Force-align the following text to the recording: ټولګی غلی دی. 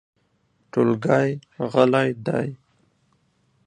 ټولګی 0.71 1.29
غلی 1.71 2.09
دی. 2.25 2.47